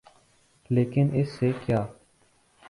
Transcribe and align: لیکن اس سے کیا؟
لیکن 0.69 1.09
اس 1.13 1.29
سے 1.31 1.51
کیا؟ 1.65 1.85